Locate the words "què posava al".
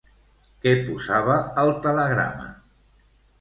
0.63-1.69